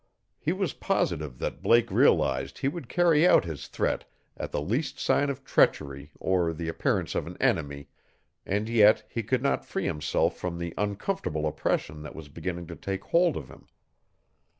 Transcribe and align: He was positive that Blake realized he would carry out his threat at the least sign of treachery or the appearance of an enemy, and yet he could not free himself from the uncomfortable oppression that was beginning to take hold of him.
He 0.39 0.51
was 0.51 0.73
positive 0.73 1.37
that 1.37 1.61
Blake 1.61 1.91
realized 1.91 2.57
he 2.57 2.67
would 2.67 2.89
carry 2.89 3.27
out 3.27 3.45
his 3.45 3.67
threat 3.67 4.09
at 4.35 4.51
the 4.51 4.59
least 4.59 4.99
sign 4.99 5.29
of 5.29 5.43
treachery 5.43 6.11
or 6.19 6.53
the 6.53 6.67
appearance 6.67 7.13
of 7.13 7.27
an 7.27 7.37
enemy, 7.39 7.87
and 8.43 8.67
yet 8.67 9.03
he 9.07 9.21
could 9.21 9.43
not 9.43 9.63
free 9.63 9.85
himself 9.85 10.35
from 10.35 10.57
the 10.57 10.73
uncomfortable 10.75 11.45
oppression 11.45 12.01
that 12.01 12.15
was 12.15 12.29
beginning 12.29 12.65
to 12.65 12.75
take 12.75 13.03
hold 13.03 13.37
of 13.37 13.47
him. 13.49 13.67